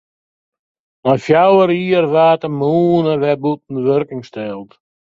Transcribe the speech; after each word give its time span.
Nei 1.03 1.19
fjouwer 1.25 1.69
jier 1.79 2.05
waard 2.13 2.41
de 2.43 2.49
mûne 2.59 3.13
wer 3.21 3.37
bûten 3.43 3.81
wurking 3.85 4.23
steld. 4.29 4.69